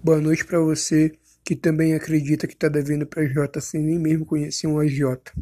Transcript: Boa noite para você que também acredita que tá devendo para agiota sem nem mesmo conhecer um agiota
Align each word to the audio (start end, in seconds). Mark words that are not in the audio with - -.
Boa 0.00 0.20
noite 0.20 0.44
para 0.44 0.60
você 0.60 1.12
que 1.44 1.56
também 1.56 1.94
acredita 1.94 2.46
que 2.46 2.56
tá 2.56 2.68
devendo 2.68 3.06
para 3.06 3.22
agiota 3.22 3.60
sem 3.60 3.82
nem 3.82 3.98
mesmo 3.98 4.24
conhecer 4.24 4.66
um 4.66 4.78
agiota 4.78 5.32